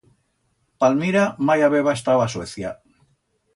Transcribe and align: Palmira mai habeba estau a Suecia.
Palmira 0.83 1.27
mai 1.51 1.59
habeba 1.67 1.95
estau 1.99 2.19
a 2.25 2.27
Suecia. 2.37 2.75